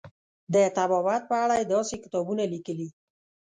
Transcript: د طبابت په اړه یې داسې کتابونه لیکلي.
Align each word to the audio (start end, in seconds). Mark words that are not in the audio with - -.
د 0.53 0.55
طبابت 0.77 1.21
په 1.29 1.35
اړه 1.43 1.55
یې 1.59 1.69
داسې 1.73 1.95
کتابونه 2.03 2.43
لیکلي. 2.53 2.87